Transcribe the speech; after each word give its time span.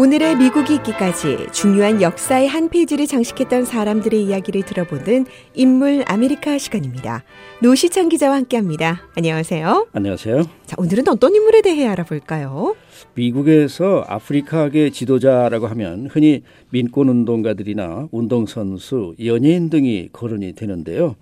오늘의 0.00 0.36
미국이 0.36 0.76
있기까지 0.76 1.36
중요한 1.52 2.00
역사의 2.00 2.48
한 2.48 2.70
페이지를 2.70 3.06
장식했던 3.06 3.66
사람들의 3.66 4.24
이야기를 4.24 4.62
들어보는 4.62 5.26
인물 5.52 6.04
아메리카 6.06 6.56
시간입니다. 6.56 7.22
노시창 7.60 8.08
기자와 8.08 8.36
함께합니다. 8.36 9.02
안녕하세요. 9.14 9.88
안녕하세요. 9.92 10.44
자, 10.64 10.76
오늘은 10.78 11.06
어떤 11.06 11.34
인물에 11.34 11.60
대해 11.60 11.86
알아볼까요? 11.86 12.76
미국에서 13.12 14.02
아프리카계 14.08 14.88
지도자라고 14.88 15.66
하면 15.66 16.06
흔히 16.10 16.44
민권 16.70 17.10
운동가들이나 17.10 18.08
운동선수, 18.10 19.16
연예인 19.22 19.68
등이 19.68 20.08
거론이 20.14 20.54
되는데요. 20.54 21.16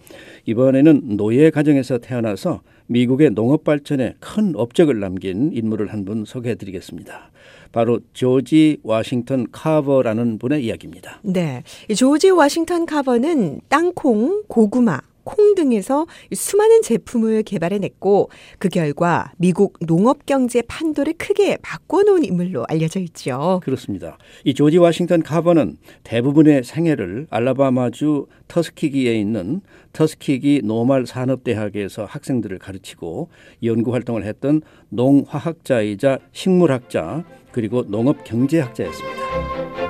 이번에는 0.46 1.16
노예 1.16 1.50
가정에서 1.50 1.98
태어나서 1.98 2.60
미국의 2.86 3.30
농업 3.30 3.64
발전에 3.64 4.14
큰 4.20 4.52
업적을 4.54 5.00
남긴 5.00 5.50
인물을 5.52 5.92
한 5.92 6.04
분 6.04 6.24
소개해 6.24 6.54
드리겠습니다. 6.54 7.32
바로 7.72 8.00
조지 8.12 8.78
워싱턴 8.82 9.46
카버라는 9.50 10.38
분의 10.38 10.64
이야기입니다. 10.64 11.20
네. 11.22 11.62
조지 11.96 12.30
워싱턴 12.30 12.86
카버는 12.86 13.60
땅콩, 13.68 14.42
고구마, 14.48 15.00
콩 15.28 15.54
등에서 15.54 16.06
수많은 16.32 16.80
제품을 16.80 17.42
개발해냈고 17.42 18.30
그 18.58 18.70
결과 18.70 19.30
미국 19.36 19.74
농업 19.86 20.24
경제 20.24 20.62
판도를 20.62 21.12
크게 21.18 21.58
바꿔놓은 21.60 22.24
인물로 22.24 22.64
알려져 22.66 22.98
있죠. 23.00 23.60
그렇습니다. 23.62 24.16
이 24.44 24.54
조지 24.54 24.78
워싱턴 24.78 25.22
카버는 25.22 25.76
대부분의 26.02 26.64
생애를 26.64 27.26
알라바마주 27.28 28.26
터스키기에 28.48 29.16
있는 29.16 29.60
터스키기 29.92 30.62
노말 30.64 31.06
산업대학에서 31.06 32.06
학생들을 32.06 32.58
가르치고 32.58 33.28
연구 33.64 33.92
활동을 33.92 34.24
했던 34.24 34.62
농화학자이자 34.88 36.20
식물학자 36.32 37.24
그리고 37.52 37.84
농업 37.86 38.24
경제학자였습니다. 38.24 39.87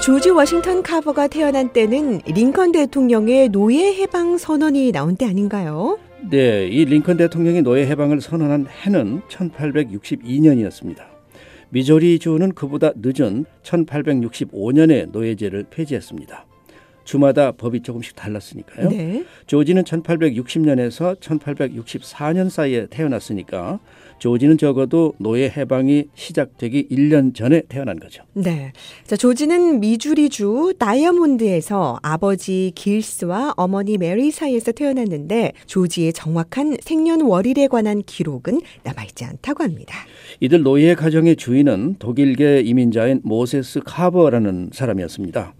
조지 0.00 0.30
워싱턴 0.30 0.82
카버가 0.82 1.28
태어난 1.28 1.72
때는 1.72 2.20
링컨 2.26 2.72
대통령의 2.72 3.48
노예 3.48 3.94
해방 3.94 4.36
선언이 4.36 4.92
나온 4.92 5.16
때 5.16 5.26
아닌가요? 5.26 5.98
네, 6.30 6.66
이 6.66 6.84
링컨 6.84 7.16
대통령이 7.16 7.62
노예 7.62 7.86
해방을 7.86 8.20
선언한 8.20 8.66
해는 8.84 9.22
1862년이었습니다. 9.28 10.98
미조리주는 11.70 12.52
그보다 12.52 12.92
늦은 12.96 13.44
1865년에 13.62 15.10
노예제를 15.10 15.66
폐지했습니다. 15.70 16.46
주마다 17.06 17.52
법이 17.52 17.80
조금씩 17.80 18.14
달랐으니까요. 18.16 18.90
네. 18.90 19.24
조지는 19.46 19.84
1860년에서 19.84 21.18
1864년 21.20 22.50
사이에 22.50 22.86
태어났으니까 22.90 23.78
조지는 24.18 24.58
적어도 24.58 25.14
노예 25.18 25.48
해방이 25.48 26.06
시작되기 26.14 26.88
1년 26.90 27.34
전에 27.34 27.62
태어난 27.68 27.98
거죠. 28.00 28.24
네. 28.32 28.72
자, 29.04 29.14
조지는 29.14 29.80
미주리주 29.80 30.74
다이아몬드에서 30.78 32.00
아버지 32.02 32.72
길스와 32.74 33.54
어머니 33.56 33.98
메리 33.98 34.30
사이에서 34.30 34.72
태어났는데 34.72 35.52
조지의 35.66 36.12
정확한 36.12 36.78
생년월일에 36.80 37.68
관한 37.68 38.02
기록은 38.02 38.60
남아있지 38.82 39.24
않다고 39.24 39.62
합니다. 39.62 39.94
이들 40.40 40.62
노예 40.62 40.94
가정의 40.94 41.36
주인은 41.36 41.96
독일계 41.98 42.62
이민자인 42.62 43.20
모세스 43.22 43.80
카버라는 43.84 44.70
사람이었습니다. 44.72 45.54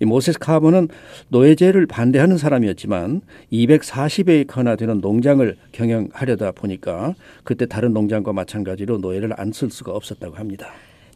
이 0.00 0.04
모세스 0.04 0.38
카버는 0.38 0.88
노예제를 1.28 1.86
반대하는 1.86 2.38
사람이었지만 2.38 3.22
240에이커나 3.52 4.76
되는 4.78 5.00
농장을 5.00 5.56
경영하려다 5.72 6.52
보니까 6.52 7.14
그때 7.44 7.66
다른 7.66 7.92
농장과 7.92 8.32
마찬가지로 8.32 8.98
노예를 8.98 9.32
안 9.38 9.52
쓸 9.54 9.70
수가 9.70 9.92
없었다고 9.92 10.34
합니다. 10.34 10.66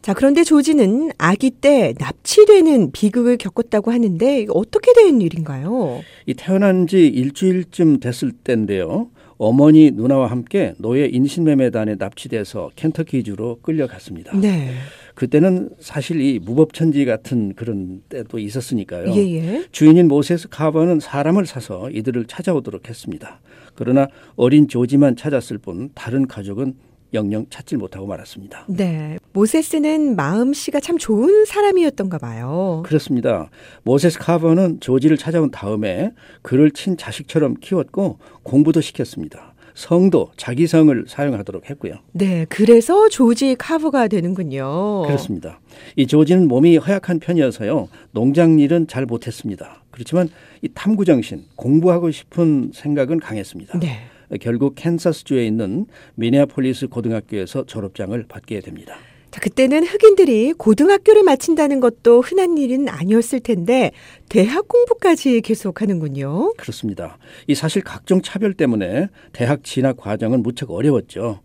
자, 0.01 0.13
그런데 0.13 0.45
조지는 0.45 1.11
아기 1.17 1.49
때 1.51 1.93
납치되는 1.99 2.91
비극을 2.93 3.35
겪었다고 3.35 3.91
하는데 3.91 4.45
어떻게 4.49 4.93
된 4.93 5.19
일인가요? 5.19 6.01
이 6.25 6.33
태어난 6.35 6.87
지 6.87 7.05
일주일쯤 7.05 7.99
됐을 7.99 8.31
때인데요. 8.31 9.09
어머니 9.37 9.91
누나와 9.91 10.27
함께 10.27 10.73
노예 10.77 11.05
인신매매단에 11.05 11.95
납치돼서 11.95 12.71
켄터키주로 12.77 13.59
끌려갔습니다. 13.61 14.37
네. 14.39 14.71
그때는 15.19 15.71
사실 15.81 16.21
이 16.21 16.39
무법천지 16.39 17.03
같은 17.03 17.53
그런 17.53 18.01
때도 18.07 18.39
있었으니까요. 18.39 19.13
예, 19.15 19.35
예. 19.35 19.65
주인인 19.69 20.07
모세스 20.07 20.47
카버는 20.47 21.01
사람을 21.01 21.45
사서 21.45 21.89
이들을 21.89 22.23
찾아오도록 22.23 22.87
했습니다. 22.87 23.41
그러나 23.75 24.07
어린 24.37 24.69
조지만 24.69 25.17
찾았을 25.17 25.57
뿐 25.57 25.89
다른 25.93 26.25
가족은 26.25 26.75
영영 27.13 27.47
찾질 27.49 27.77
못하고 27.79 28.07
말았습니다. 28.07 28.67
네. 28.69 29.17
모세스는 29.33 30.15
마음씨가 30.15 30.79
참 30.79 30.97
좋은 30.97 31.43
사람이었던가 31.43 32.17
봐요. 32.17 32.81
그렇습니다. 32.85 33.49
모세스 33.83 34.19
카버는 34.19 34.79
조지를 34.79 35.17
찾아온 35.17 35.51
다음에 35.51 36.13
그를 36.43 36.71
친 36.71 36.95
자식처럼 36.95 37.55
키웠고 37.59 38.19
공부도 38.43 38.79
시켰습니다. 38.79 39.48
성도 39.79 40.29
자기 40.35 40.67
성을 40.67 41.05
사용하도록 41.07 41.69
했고요. 41.69 41.93
네. 42.11 42.45
그래서 42.49 43.07
조지 43.07 43.55
카브가 43.55 44.09
되는군요. 44.09 45.03
그렇습니다. 45.03 45.61
이 45.95 46.05
조지는 46.05 46.49
몸이 46.49 46.75
허약한 46.75 47.19
편이어서요. 47.19 47.87
농장 48.11 48.59
일은 48.59 48.87
잘 48.87 49.05
못했습니다. 49.05 49.81
그렇지만 49.89 50.27
이 50.61 50.67
탐구 50.73 51.05
정신, 51.05 51.45
공부하고 51.55 52.11
싶은 52.11 52.71
생각은 52.73 53.21
강했습니다. 53.21 53.79
네. 53.79 53.99
결국 54.41 54.75
캔사스주에 54.75 55.47
있는 55.47 55.85
미네아폴리스 56.15 56.89
고등학교에서 56.89 57.65
졸업장을 57.65 58.21
받게 58.27 58.59
됩니다. 58.59 58.97
자, 59.31 59.39
그때는 59.41 59.83
흑인들이 59.83 60.53
고등학교를 60.53 61.23
마친다는 61.23 61.79
것도 61.79 62.21
흔한 62.21 62.57
일은 62.57 62.89
아니었을 62.89 63.41
텐데 63.41 63.91
대학 64.27 64.67
공부까지 64.67 65.41
계속하는군요. 65.41 66.53
그렇습니다. 66.53 67.17
이 67.45 67.53
사실 67.53 67.83
각종 67.83 68.21
차별 68.21 68.53
때문에 68.53 69.07
대학 69.31 69.63
진학 69.63 69.97
과정은 69.97 70.41
무척 70.41 70.71
어려웠죠. 70.71 71.41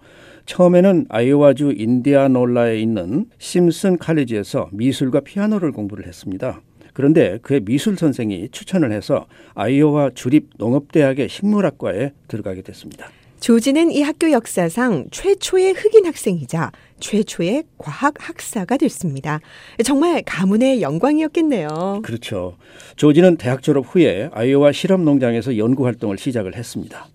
처음에는 0.47 1.06
아이오와주 1.09 1.75
인디아놀라에 1.77 2.78
있는 2.78 3.27
심슨 3.39 3.99
칼리지에서 3.99 4.69
미술과 4.73 5.21
피아노를 5.21 5.73
공부를 5.73 6.06
했습니다. 6.06 6.61
그런데 6.93 7.39
그의 7.43 7.61
미술 7.61 7.97
선생이 7.97 8.49
추천을 8.50 8.93
해서 8.93 9.27
아이오와 9.55 10.11
주립 10.15 10.50
농업대학의 10.56 11.28
식물학과에 11.28 12.12
들어가게 12.28 12.62
됐습니다. 12.62 13.11
조지는 13.44 13.91
이 13.91 14.00
학교 14.00 14.31
역사상 14.31 15.09
최초의 15.10 15.75
흑인 15.75 16.06
학생이자 16.06 16.72
최초의 16.99 17.65
과학 17.77 18.15
학사가 18.16 18.78
됐습니다. 18.78 19.38
정말 19.84 20.22
가문의 20.25 20.81
영광이었겠네요. 20.81 22.00
그렇죠. 22.03 22.56
조지는 22.97 23.37
대학 23.37 23.60
졸업 23.60 23.84
후에 23.87 24.31
아이오와 24.32 24.72
실험 24.72 25.05
농장에서 25.05 25.59
연구 25.59 25.84
활동을 25.84 26.16
시작을 26.16 26.56
했습니다. 26.56 27.06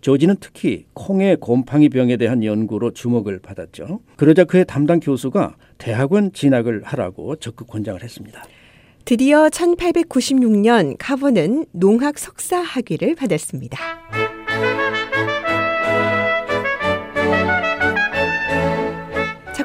조지는 0.00 0.36
특히 0.40 0.86
콩의 0.94 1.36
곰팡이 1.36 1.90
병에 1.90 2.16
대한 2.16 2.42
연구로 2.42 2.92
주목을 2.92 3.40
받았죠. 3.40 4.00
그러자 4.16 4.44
그의 4.44 4.64
담당 4.64 5.00
교수가 5.00 5.56
대학원 5.76 6.32
진학을 6.32 6.80
하라고 6.84 7.36
적극 7.36 7.68
권장을 7.68 8.02
했습니다. 8.02 8.42
드디어 9.04 9.50
1896년 9.50 10.96
카버는 10.98 11.66
농학 11.72 12.18
석사 12.18 12.62
학위를 12.62 13.16
받았습니다. 13.16 14.43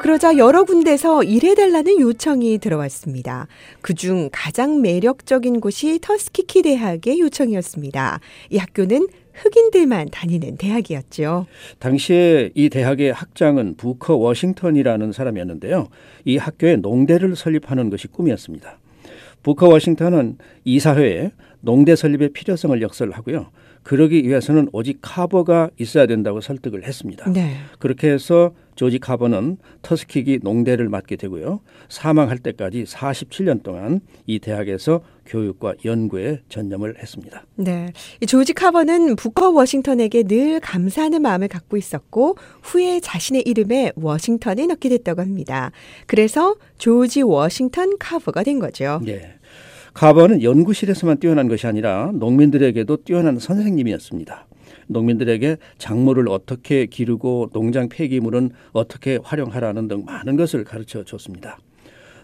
그러자 0.09 0.37
여러 0.37 0.63
군데서 0.63 1.21
일해달라는 1.21 1.99
요청이 1.99 2.57
들어왔습니다. 2.57 3.45
그중 3.81 4.29
가장 4.31 4.81
매력적인 4.81 5.61
곳이 5.61 5.99
터스키키 6.01 6.63
대학의 6.63 7.19
요청이었습니다. 7.19 8.19
이 8.49 8.57
학교는 8.57 9.07
흑인들만 9.33 10.09
다니는 10.09 10.57
대학이었죠. 10.57 11.45
당시에 11.77 12.49
이 12.55 12.69
대학의 12.69 13.13
학장은 13.13 13.75
부커 13.75 14.15
워싱턴이라는 14.15 15.11
사람이었는데요. 15.11 15.89
이 16.25 16.37
학교에 16.37 16.77
농대를 16.77 17.35
설립하는 17.35 17.91
것이 17.91 18.07
꿈이었습니다. 18.07 18.79
부커 19.43 19.67
워싱턴은 19.67 20.39
이사회에 20.65 21.33
농대 21.61 21.95
설립의 21.95 22.29
필요성을 22.29 22.81
역설하고요. 22.81 23.51
그러기 23.83 24.27
위해서는 24.27 24.69
오직 24.71 24.99
카버가 25.01 25.69
있어야 25.79 26.05
된다고 26.05 26.41
설득을 26.41 26.83
했습니다. 26.83 27.29
네. 27.31 27.55
그렇게 27.79 28.09
해서 28.11 28.51
조지 28.75 28.97
카버는 28.97 29.57
터스키기 29.81 30.39
농대를 30.41 30.87
맡게 30.87 31.17
되고요. 31.17 31.59
사망할 31.89 32.37
때까지 32.37 32.85
47년 32.85 33.61
동안 33.61 33.99
이 34.25 34.39
대학에서 34.39 35.01
교육과 35.25 35.73
연구에 35.83 36.39
전념을 36.47 36.97
했습니다. 36.97 37.43
네. 37.55 37.91
이 38.21 38.25
조지 38.25 38.53
카버는 38.53 39.15
부커 39.15 39.49
워싱턴에게 39.49 40.23
늘 40.23 40.59
감사하는 40.61 41.21
마음을 41.21 41.49
갖고 41.49 41.75
있었고 41.75 42.37
후에 42.61 42.99
자신의 43.01 43.43
이름에 43.45 43.91
워싱턴을 43.95 44.67
넣게 44.67 44.87
됐다고 44.89 45.21
합니다. 45.21 45.71
그래서 46.07 46.55
조지 46.77 47.21
워싱턴 47.21 47.97
카버가 47.99 48.43
된 48.43 48.59
거죠. 48.59 49.01
예. 49.07 49.38
카버는 49.93 50.43
연구실에서만 50.43 51.19
뛰어난 51.19 51.47
것이 51.47 51.67
아니라 51.67 52.11
농민들에게도 52.13 52.97
뛰어난 53.03 53.39
선생님이었습니다. 53.39 54.47
농민들에게 54.87 55.57
작물을 55.77 56.27
어떻게 56.29 56.85
기르고 56.85 57.49
농장 57.53 57.89
폐기물은 57.89 58.51
어떻게 58.71 59.19
활용하라는 59.21 59.87
등 59.87 60.05
많은 60.05 60.35
것을 60.35 60.63
가르쳐 60.63 61.03
줬습니다. 61.03 61.59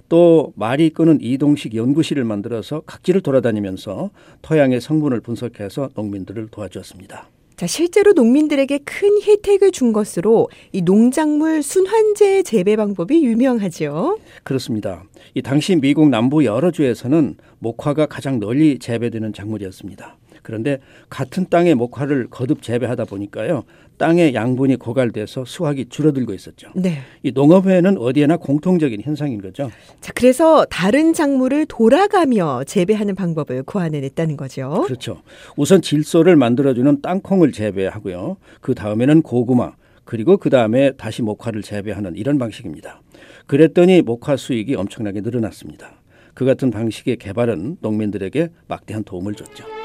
또 0.09 0.53
말이 0.55 0.87
이끄는 0.87 1.19
이동식 1.21 1.75
연구실을 1.75 2.23
만들어서 2.23 2.81
각지를 2.81 3.21
돌아다니면서 3.21 4.11
토양의 4.41 4.81
성분을 4.81 5.21
분석해서 5.21 5.89
농민들을 5.95 6.49
도와주었습니다. 6.49 7.34
자, 7.55 7.67
실제로 7.67 8.11
농민들에게 8.11 8.79
큰 8.79 9.21
혜택을 9.21 9.71
준 9.71 9.93
것으로 9.93 10.49
이 10.73 10.81
농작물 10.81 11.63
순환제 11.63 12.43
재배 12.43 12.75
방법이 12.75 13.23
유명하죠. 13.23 14.17
그렇습니다. 14.43 15.03
이 15.33 15.41
당시 15.41 15.77
미국 15.77 16.09
남부 16.09 16.43
여러 16.43 16.71
주에서는 16.71 17.35
목화가 17.59 18.07
가장 18.07 18.39
널리 18.39 18.77
재배되는 18.79 19.31
작물이었습니다. 19.31 20.17
그런데 20.45 20.77
같은 21.09 21.47
땅에 21.49 21.73
목화를 21.73 22.27
거듭 22.29 22.61
재배하다 22.61 23.05
보니까요. 23.05 23.63
땅의 23.97 24.35
양분이 24.35 24.75
고갈돼서 24.75 25.43
수확이 25.45 25.87
줄어들고 25.89 26.33
있었죠. 26.33 26.69
네. 26.75 26.99
이 27.23 27.31
농업에는 27.31 27.97
어디에나 27.97 28.37
공통적인 28.37 29.01
현상인 29.01 29.41
거죠. 29.41 29.71
자, 30.01 30.13
그래서 30.13 30.65
다른 30.65 31.13
작물을 31.13 31.65
돌아가며 31.65 32.63
재배하는 32.65 33.15
방법을 33.15 33.63
고안해냈다는 33.63 34.37
거죠. 34.37 34.83
그렇죠. 34.85 35.23
우선 35.55 35.81
질소를 35.81 36.35
만들어주는 36.35 37.01
땅콩을 37.01 37.51
재배하고요. 37.51 38.37
그 38.61 38.75
다음에는 38.75 39.23
고구마, 39.23 39.71
그리고 40.03 40.37
그 40.37 40.51
다음에 40.51 40.91
다시 40.91 41.23
목화를 41.23 41.63
재배하는 41.63 42.15
이런 42.17 42.37
방식입니다. 42.37 43.01
그랬더니 43.47 44.03
목화 44.03 44.37
수익이 44.37 44.75
엄청나게 44.75 45.21
늘어났습니다. 45.21 46.01
그 46.35 46.45
같은 46.45 46.69
방식의 46.69 47.15
개발은 47.17 47.77
농민들에게 47.79 48.49
막대한 48.67 49.03
도움을 49.03 49.33
줬죠. 49.33 49.84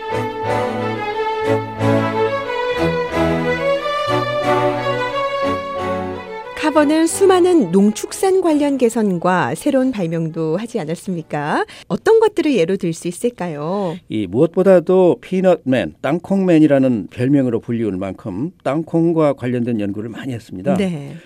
카버는 6.71 7.09
수많은 7.09 7.73
농축산 7.73 8.43
관련 8.43 8.79
개선과 8.79 9.57
새로운 9.57 9.91
발명도 9.91 10.57
하지 10.57 10.79
않았습니까? 10.79 11.65
어떤 11.89 12.21
것들을 12.21 12.55
예로 12.55 12.77
들 12.77 12.93
수 12.93 13.09
있을까요? 13.09 13.97
이 14.09 14.27
무엇보다도 14.29 15.17
피넛맨, 15.21 15.95
땅콩맨이라는 16.01 17.09
별명으로 17.11 17.59
불리울 17.59 17.97
만큼 17.97 18.53
땅콩과 18.63 19.33
관련된 19.33 19.81
연구를 19.81 20.11
많이 20.11 20.33
했습니다. 20.33 20.77
네. 20.77 21.17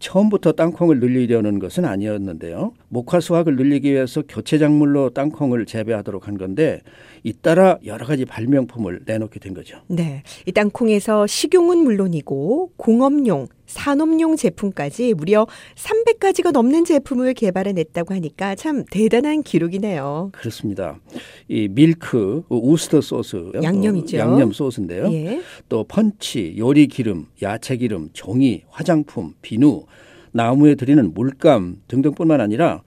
처음부터 0.00 0.52
땅콩을 0.52 1.00
늘리려는 1.00 1.60
것은 1.60 1.84
아니었는데요. 1.86 2.72
목화 2.90 3.20
수확을 3.20 3.56
늘리기 3.56 3.90
위해서 3.90 4.22
교체 4.28 4.58
작물로 4.58 5.10
땅콩을 5.10 5.64
재배하도록 5.64 6.26
한 6.26 6.36
건데 6.36 6.80
잇따라 7.22 7.78
여러 7.86 8.04
가지 8.04 8.24
발명품을 8.24 9.02
내놓게 9.06 9.38
된 9.38 9.54
거죠. 9.54 9.78
네. 9.86 10.22
이 10.44 10.52
땅콩에서 10.52 11.26
식용은 11.26 11.78
물론이고 11.78 12.72
공업용, 12.76 13.46
산업용 13.66 14.34
제품까지 14.34 15.14
무려 15.14 15.46
300가지가 15.76 16.50
넘는 16.50 16.84
제품을 16.84 17.34
개발해냈다고 17.34 18.12
하니까 18.14 18.56
참 18.56 18.84
대단한 18.90 19.44
기록이네요. 19.44 20.30
그렇습니다. 20.32 20.98
이 21.46 21.68
밀크, 21.68 22.42
우스터 22.48 23.00
소스, 23.00 23.52
양념이죠. 23.62 24.16
어, 24.16 24.20
양념 24.20 24.50
소스인데요. 24.50 25.12
예. 25.12 25.40
또 25.68 25.84
펀치, 25.84 26.56
요리 26.58 26.88
기름, 26.88 27.26
야채 27.40 27.76
기름, 27.76 28.08
종이, 28.12 28.64
화장품, 28.68 29.34
비누, 29.42 29.84
나무에 30.32 30.74
들이는 30.74 31.14
물감 31.14 31.82
등등뿐만 31.88 32.40
아니라 32.40 32.82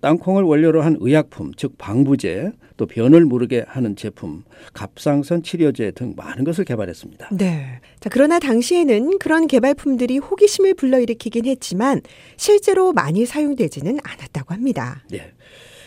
땅콩을 0.00 0.42
원료로 0.42 0.82
한 0.82 0.98
의약품, 1.00 1.52
즉 1.56 1.78
방부제, 1.78 2.52
또 2.76 2.86
변을 2.86 3.24
모르게 3.24 3.64
하는 3.66 3.96
제품, 3.96 4.42
갑상선 4.74 5.42
치료제 5.42 5.92
등 5.92 6.12
많은 6.14 6.44
것을 6.44 6.64
개발했습니다. 6.66 7.30
네. 7.32 7.80
자, 8.00 8.10
그러나 8.12 8.38
당시에는 8.38 9.18
그런 9.18 9.46
개발품들이 9.46 10.18
호기심을 10.18 10.74
불러일으키긴 10.74 11.46
했지만 11.46 12.02
실제로 12.36 12.92
많이 12.92 13.24
사용되지는 13.24 13.98
않았다고 14.02 14.52
합니다. 14.52 15.02
네. 15.10 15.32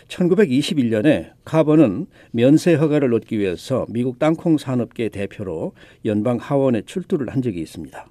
1921년에 0.07 1.31
카버는 1.45 2.07
면세 2.31 2.73
허가를 2.73 3.13
얻기 3.13 3.37
위해서 3.37 3.85
미국 3.89 4.17
땅콩 4.17 4.57
산업계 4.57 5.09
대표로 5.09 5.73
연방 6.05 6.37
하원에 6.37 6.81
출두를 6.81 7.29
한 7.29 7.41
적이 7.41 7.61
있습니다. 7.61 8.07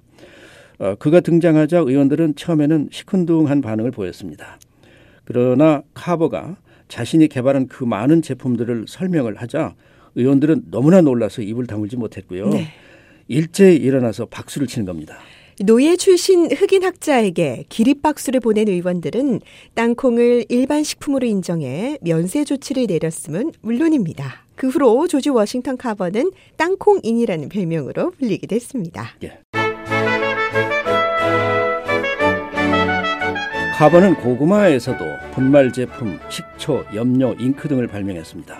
어, 0.79 0.95
그가 0.95 1.19
등장하자 1.19 1.79
의원들은 1.79 2.35
처음에는 2.35 2.89
시큰둥한 2.91 3.61
반응을 3.61 3.91
보였습니다. 3.91 4.59
그러나 5.25 5.81
카버가 5.93 6.57
자신이 6.87 7.27
개발한 7.27 7.67
그 7.67 7.83
많은 7.83 8.21
제품들을 8.21 8.85
설명을 8.87 9.35
하자 9.35 9.75
의원들은 10.15 10.65
너무나 10.71 11.01
놀라서 11.01 11.41
입을 11.41 11.67
다물지 11.67 11.95
못했고요. 11.97 12.49
네. 12.49 12.67
일제히 13.27 13.75
일어나서 13.75 14.25
박수를 14.25 14.67
치는 14.67 14.85
겁니다. 14.85 15.17
노예 15.59 15.95
출신 15.95 16.51
흑인 16.51 16.83
학자에게 16.83 17.65
기립박수를 17.67 18.39
보낸 18.39 18.67
의원들은 18.67 19.41
땅콩을 19.73 20.45
일반 20.49 20.83
식품으로 20.83 21.25
인정해 21.25 21.97
면세 22.01 22.43
조치를 22.43 22.85
내렸음은 22.87 23.53
물론입니다. 23.61 24.45
그 24.55 24.67
후로 24.67 25.07
조지 25.07 25.29
워싱턴 25.29 25.77
카버는 25.77 26.31
땅콩인이라는 26.57 27.49
별명으로 27.49 28.11
불리게 28.11 28.47
됐습니다. 28.47 29.15
예. 29.23 29.39
카버는 33.77 34.15
고구마에서도 34.15 35.05
분말 35.33 35.71
제품, 35.71 36.17
식초, 36.29 36.83
염료, 36.95 37.35
잉크 37.39 37.67
등을 37.67 37.85
발명했습니다. 37.85 38.59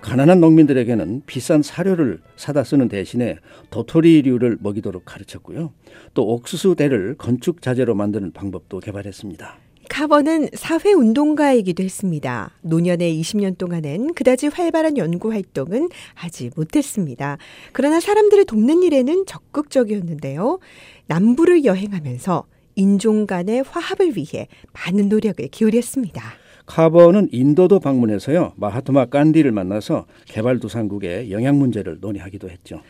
가난한 0.00 0.40
농민들에게는 0.40 1.24
비싼 1.26 1.60
사료를 1.60 2.22
사다 2.36 2.64
쓰는 2.64 2.88
대신에 2.88 3.36
도토리류를 3.68 4.56
먹이도록 4.62 5.04
가르쳤고요. 5.04 5.74
또 6.14 6.26
옥수수 6.32 6.76
대를 6.76 7.14
건축 7.18 7.60
자재로 7.60 7.94
만드는 7.94 8.32
방법도 8.32 8.80
개발했습니다. 8.80 9.58
카버는 9.90 10.48
사회 10.54 10.94
운동가이기도 10.94 11.82
했습니다. 11.82 12.50
노년의 12.62 13.20
20년 13.20 13.58
동안엔 13.58 14.14
그다지 14.14 14.46
활발한 14.46 14.96
연구 14.96 15.30
활동은 15.30 15.90
하지 16.14 16.50
못했습니다. 16.56 17.36
그러나 17.72 18.00
사람들을 18.00 18.46
돕는 18.46 18.82
일에는 18.82 19.26
적극적이었는데요. 19.26 20.58
남부를 21.06 21.66
여행하면서 21.66 22.46
인종 22.78 23.26
간의 23.26 23.64
화합을 23.66 24.16
위해 24.16 24.46
많은 24.72 25.08
노력을 25.08 25.44
기울였습니다. 25.48 26.22
카버는 26.64 27.28
인도도 27.32 27.80
방문해서요. 27.80 28.52
마하트마 28.56 29.06
깐디를 29.06 29.50
만나서 29.50 30.06
개발도상국의 30.26 31.32
영양 31.32 31.58
문제를 31.58 31.98
논의하기도 32.00 32.48
했죠. 32.48 32.80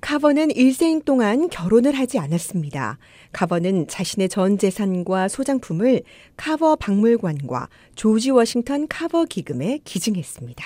카버는 0.00 0.50
일생 0.50 1.00
동안 1.00 1.48
결혼을 1.48 1.92
하지 1.92 2.18
않았습니다. 2.18 2.98
카버는 3.32 3.86
자신의 3.86 4.28
전 4.28 4.58
재산과 4.58 5.28
소장품을 5.28 6.02
카버 6.36 6.74
박물관과 6.76 7.68
조지 7.94 8.32
워싱턴 8.32 8.88
카버 8.88 9.26
기금에 9.26 9.78
기증했습니다. 9.84 10.64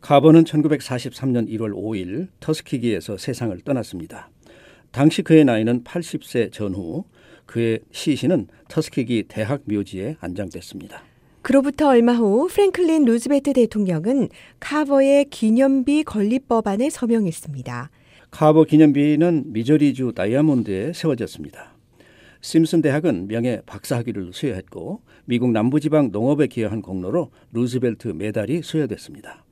카버는 0.00 0.44
1943년 0.44 1.48
1월 1.50 1.74
5일 1.74 2.28
터스키기에서 2.40 3.18
세상을 3.18 3.60
떠났습니다. 3.60 4.30
당시 4.90 5.22
그의 5.22 5.44
나이는 5.44 5.84
80세 5.84 6.50
전후 6.50 7.04
그의 7.50 7.80
시신은 7.90 8.46
터스키기 8.68 9.24
대학 9.26 9.62
묘지에 9.64 10.16
안장됐습니다. 10.20 11.02
그로부터 11.42 11.88
얼마 11.88 12.12
후 12.12 12.46
프랭클린 12.48 13.04
루즈벨트 13.04 13.54
대통령은 13.54 14.28
카버의 14.60 15.24
기념비 15.30 16.04
건립법안에 16.04 16.90
서명했습니다. 16.90 17.90
카버 18.30 18.62
기념비는 18.62 19.52
미저리주 19.52 20.12
다이아몬드에 20.14 20.92
세워졌습니다. 20.92 21.74
심슨 22.40 22.82
대학은 22.82 23.26
명예 23.26 23.62
박사학위를 23.66 24.30
수여했고 24.32 25.00
미국 25.24 25.50
남부지방 25.50 26.10
농업에 26.12 26.46
기여한 26.46 26.82
공로로 26.82 27.32
루즈벨트 27.52 28.08
메달이 28.08 28.62
수여됐습니다. 28.62 29.44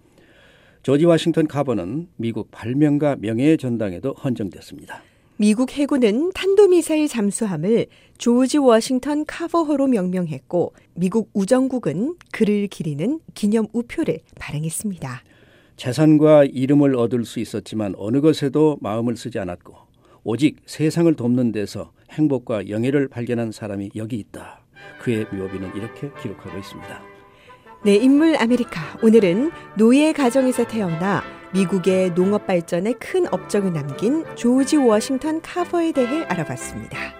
조지 0.84 1.04
워싱턴 1.04 1.48
카버는 1.48 2.06
미국 2.14 2.52
발명가 2.52 3.16
명예의 3.16 3.58
전당에도 3.58 4.12
헌정됐습니다. 4.12 5.02
미국 5.40 5.70
해군은 5.70 6.32
탄도미사일 6.32 7.06
잠수함을 7.06 7.86
조지 8.18 8.58
워싱턴 8.58 9.24
카버호로 9.24 9.86
명명했고 9.86 10.72
미국 10.94 11.30
우정국은 11.32 12.16
그를 12.32 12.66
기리는 12.66 13.20
기념 13.34 13.68
우표를 13.72 14.18
발행했습니다. 14.40 15.22
재산과 15.76 16.46
이름을 16.46 16.96
얻을 16.96 17.24
수 17.24 17.38
있었지만 17.38 17.94
어느 17.96 18.20
것에도 18.20 18.78
마음을 18.80 19.16
쓰지 19.16 19.38
않았고 19.38 19.76
오직 20.24 20.56
세상을 20.66 21.14
돕는 21.14 21.52
데서 21.52 21.92
행복과 22.10 22.68
영예를 22.68 23.06
발견한 23.06 23.52
사람이 23.52 23.90
여기 23.94 24.16
있다. 24.16 24.64
그의 25.00 25.24
묘비는 25.32 25.76
이렇게 25.76 26.10
기록하고 26.20 26.58
있습니다. 26.58 27.02
네, 27.84 27.94
인물 27.94 28.34
아메리카. 28.36 28.98
오늘은 29.04 29.52
노예 29.76 30.12
가정에서 30.12 30.66
태어나 30.66 31.22
미국의 31.52 32.14
농업 32.14 32.46
발전에 32.46 32.92
큰 32.94 33.26
업적을 33.32 33.72
남긴 33.72 34.24
조지 34.36 34.76
워싱턴 34.76 35.40
카버에 35.40 35.92
대해 35.92 36.24
알아봤습니다. 36.24 37.17